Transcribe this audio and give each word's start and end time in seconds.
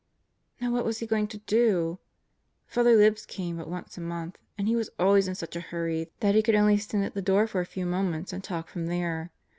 Now 0.59 0.71
what 0.71 0.83
was 0.83 0.97
he 0.97 1.05
going 1.05 1.27
to 1.27 1.37
do? 1.37 1.99
Father 2.65 2.95
Libs 2.95 3.23
came 3.23 3.57
but 3.57 3.69
once 3.69 3.99
a 3.99 4.01
month, 4.01 4.39
and 4.57 4.67
he 4.67 4.75
was 4.75 4.89
always 4.97 5.27
in 5.27 5.35
such 5.35 5.55
a 5.55 5.59
hurry 5.61 6.09
that 6.21 6.33
he 6.33 6.41
could 6.41 6.55
only 6.55 6.77
stand 6.77 7.05
at 7.05 7.13
the 7.13 7.21
door 7.21 7.45
for 7.45 7.61
a 7.61 7.67
few 7.67 7.85
moments 7.85 8.33
and 8.33 8.43
talk 8.43 8.67
from 8.67 8.87
there. 8.87 9.31